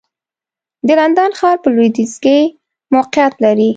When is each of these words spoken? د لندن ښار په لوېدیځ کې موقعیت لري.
د 0.87 0.89
لندن 0.99 1.31
ښار 1.39 1.57
په 1.63 1.69
لوېدیځ 1.75 2.13
کې 2.23 2.37
موقعیت 2.93 3.33
لري. 3.43 3.69